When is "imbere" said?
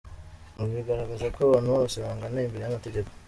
2.45-2.63